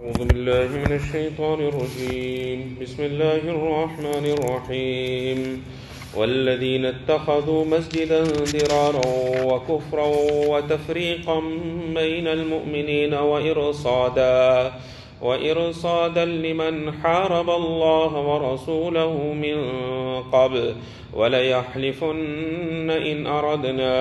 [0.00, 2.78] أعوذ بالله من الشيطان الرجيم.
[2.82, 5.64] بسم الله الرحمن الرحيم.
[6.16, 9.06] والذين اتخذوا مسجدا ضرارا
[9.44, 10.06] وكفرا
[10.50, 11.40] وتفريقا
[11.94, 14.72] بين المؤمنين وإرصادا
[15.24, 19.58] وإرصادا لمن حارب الله ورسوله من
[20.22, 20.74] قبل
[21.12, 23.94] وليحلفن إن أردنا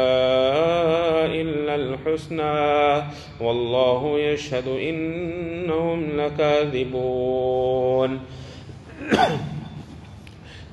[1.26, 3.04] إلا الحسنى
[3.40, 8.20] والله يشهد إنهم لكاذبون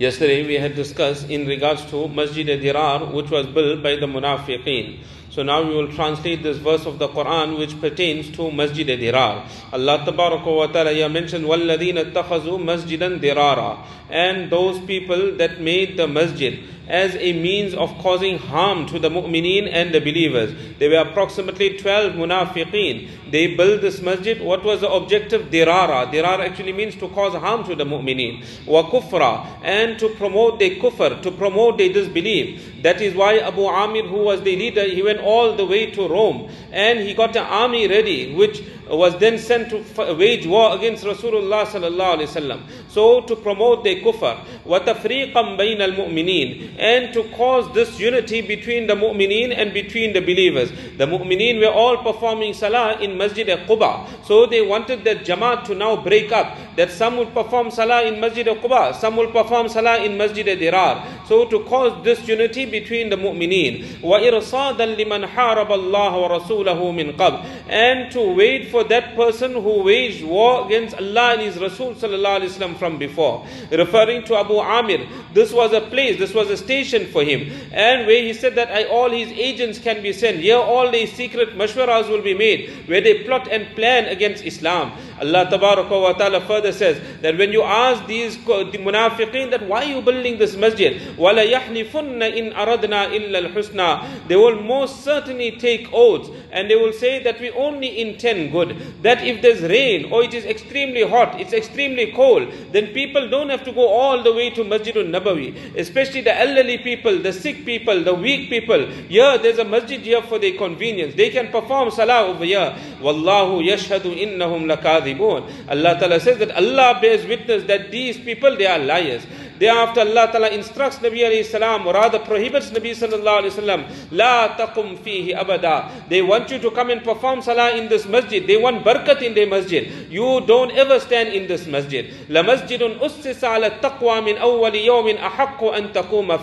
[0.01, 4.99] Yesterday we had discussed in regards to Masjid Dirar which was built by the Munafiqeen.
[5.40, 9.46] So now we will translate this verse of the Quran which pertains to Masjid Dirar.
[9.74, 16.08] Allah Tabaraka wa Ta'ala mentioned وَالَّذِينَ اتَّخَذُوا مَسْجِدًا دِرَارًا And those people that made the
[16.08, 16.60] masjid
[16.91, 20.53] as a means of causing harm to the mu'mineen and the believers.
[20.79, 23.09] There were approximately 12 munafiqeen.
[23.31, 24.43] They built this masjid.
[24.43, 25.51] What was the objective?
[25.51, 26.11] Dirara.
[26.13, 28.45] Dirara actually means to cause harm to the mu'mineen.
[28.67, 29.47] Wa kufra.
[29.63, 32.83] And to promote their kufr, to promote their disbelief.
[32.83, 36.09] That is why Abu Amir, who was the leader, he went all the way to
[36.09, 36.51] Rome.
[36.73, 41.66] And he got an army ready, which was then sent to wage war against Rasulullah
[41.66, 42.62] sallallahu alaihi wasallam.
[42.90, 48.96] So to promote their kufr, وَتَفْرِيقًا بَيْنَ الْمُؤْمِنِينَ and to cause this unity between the
[48.96, 50.72] mu'mineen and between the believers.
[50.98, 54.26] The mu'mineen were all performing salah in Masjid al-Quba.
[54.26, 56.58] So they wanted that Jamaat to now break up.
[56.76, 61.28] That some would perform salah in Masjid al-Quba, some will perform salah in Masjid al-Dirar.
[61.28, 64.02] So to cause this unity between the mu'mineen.
[64.02, 70.24] وَإِرْصَادًا لِمَنْ حَارَبَ اللَّهَ وَرَسُولَهُ مِنْ قَبْلِ And to wait for that person who waged
[70.24, 73.46] war against Allah and His Rasul sallallahu alaihi wasallam from before.
[73.72, 77.52] Referring to Abu Amir, this was a place, this was a station for him.
[77.72, 80.40] And where he said that I, all his agents can be sent.
[80.40, 84.92] Here all these secret mashwaras will be made where they plot and plan against Islam.
[85.22, 89.90] Allah wa ta'ala further says that when you ask these the munafiqeen that why are
[89.96, 91.02] you building this masjid?
[91.18, 96.94] وَلَا يَحْلِفُنَّ إِنْ أَرَدْنَا إِلَّا الْحُسْنَى They will most certainly take oaths and they will
[96.94, 98.76] say that we only intend good.
[99.02, 103.50] That if there's rain or it is extremely hot, it's extremely cold, then people don't
[103.50, 105.76] have to go all the way to Masjidun Nabawi.
[105.78, 108.86] Especially the elderly people, the sick people, the weak people.
[109.10, 111.16] Here there's a masjid here for their convenience.
[111.16, 112.76] They can perform salah over here.
[113.02, 114.66] Wallahu yashhadu innahum
[115.15, 115.69] lakadhibun.
[115.69, 119.27] Allah Ta'ala says that Allah bears witness that these people they are liars.
[119.61, 124.57] Thereafter Allah Ta'ala instructs Nabi alayhi salam or rather prohibits Nabi sallallahu alayhi wasallam La
[124.57, 126.09] taqum fihi abada.
[126.09, 128.47] They want you to come and perform salah in this masjid.
[128.47, 129.87] They want barakat in their masjid.
[130.11, 132.09] You don't ever stand in this masjid.
[132.31, 136.41] La masjidun ussisa ala taqwa min awwali yawmin ahaqqu an taquma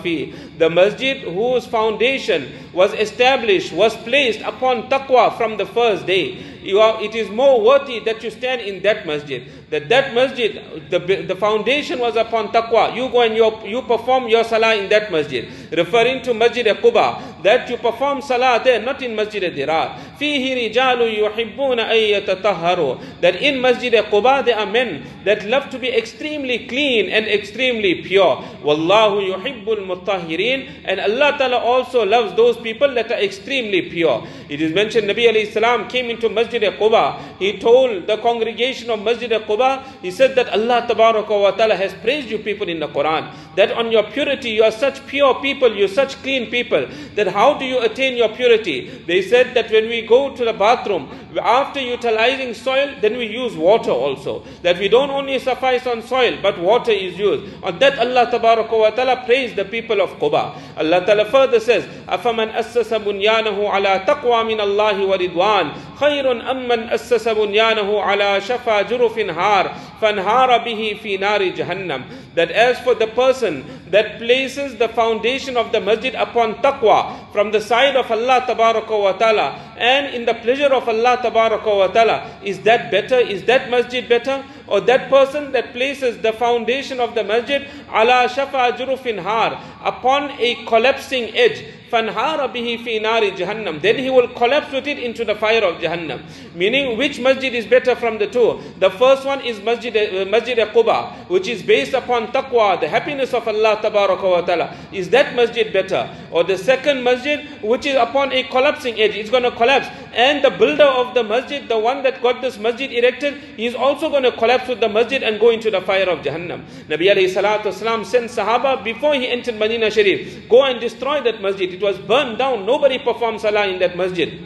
[0.56, 7.02] The masjid whose foundation was established was placed upon taqwa from the first day are,
[7.02, 9.42] it is more worthy that you stand in that masjid.
[9.70, 12.94] That that masjid, the, the foundation was upon taqwa.
[12.94, 15.48] You go and you, you perform your salah in that masjid.
[15.70, 19.99] Referring to Masjid al-Quba, that you perform salah there, not in Masjid al-Dirar.
[20.19, 25.79] فِيهِ رِجَالُ يُحِبُّونَ أَن يَتَطَهَّرُوا That in Masjid al-Quba there are men that love to
[25.79, 28.37] be extremely clean and extremely pure.
[28.63, 34.25] وَاللَّهُ يُحِبُّ الْمُطَّهِرِينَ And Allah Ta'ala also loves those people that are extremely pure.
[34.49, 37.39] It is mentioned Nabi alayhi salam came into Masjid al-Quba.
[37.39, 42.29] He told the congregation of Masjid al-Quba, he said that Allah wa ta'ala has praised
[42.29, 43.33] you people in the Quran.
[43.55, 46.87] That on your purity, you are such pure people, you're such clean people.
[47.15, 48.89] That how do you attain your purity?
[49.07, 51.09] They said that when we go to the bathroom,
[51.41, 54.43] after utilizing soil, then we use water also.
[54.61, 57.51] That we don't only suffice on soil, but water is used.
[57.63, 60.55] On that Allah wa ta'ala praised the people of Quba.
[60.77, 67.27] Allah ta'ala further says, أَفَمَنْ أَسَّسَ بُنْيَانَهُ عَلَى تَقْوَى مِنَ اللَّهِ وَرِضْوَانٍ خَيْرٌ أَمَّنْ أَسَّسَ
[67.27, 72.03] بُنْيَانَهُ عَلَى شَفَى جُرُفٍ هَارٍ فَانْهَارَ بِهِ فِي نَارِ جَهَنَّمٍ
[72.35, 77.50] That as for the person that places the foundation of the masjid upon taqwa from
[77.50, 82.60] the side of Allah wa ta'ala and in the pleasure of Allah wa ta'ala, is
[82.60, 83.18] that better?
[83.18, 84.44] Is that masjid better?
[84.68, 90.30] Or that person that places the foundation of the masjid ala shafa jurufin har upon
[90.38, 91.64] a collapsing edge.
[91.90, 93.80] Fanhara bihi fi nari jahannam.
[93.80, 96.20] Then he will collapse with it into the fire of jahannam.
[96.54, 98.60] Meaning which masjid is better from the two?
[98.78, 103.32] The first one is masjid uh, masjid quba which is based upon taqwa the happiness
[103.32, 104.76] of allah tabaraka wa taala.
[104.92, 109.30] Is that masjid better or the second masjid which is upon a collapsing edge it's
[109.30, 112.92] going to collapse and the builder of the masjid the one that got this masjid
[112.92, 116.18] erected is also going to collapse with the masjid and go into the fire of
[116.20, 121.20] jahannam nabi alayhi salatu wasalam sent sahaba before he entered medina sharif go and destroy
[121.22, 122.66] that masjid it was burned down.
[122.66, 124.38] Nobody performed salah in that masjid.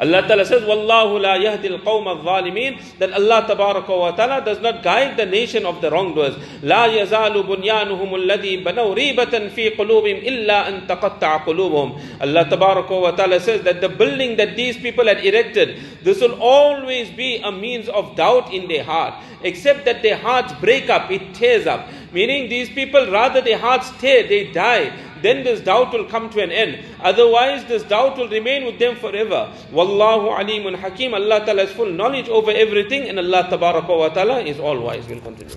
[0.00, 4.82] Allah Ta'ala says, Wallahu la yahdil qawm al-zalimin, that Allah Tabaraka wa Ta'ala does not
[4.82, 6.36] guide the nation of the wrongdoers.
[6.62, 12.00] La yazalu bunyanuhum alladhi banaw ribatan fi qulubim illa an taqatta'a qulubuhum.
[12.20, 16.40] Allah Tabaraka wa Ta'ala says that the building that these people had erected, this will
[16.40, 21.10] always be a means of doubt in their heart, except that their hearts break up,
[21.10, 21.88] it tears up.
[22.12, 26.42] Meaning these people, rather their hearts tear, they die then this doubt will come to
[26.42, 26.84] an end.
[27.00, 29.52] Otherwise, this doubt will remain with them forever.
[29.72, 31.14] Wallahu alimun hakim.
[31.14, 35.06] Allah Ta'ala has full knowledge over everything, and Allah Ta'ala is all wise.
[35.06, 35.54] We'll continue.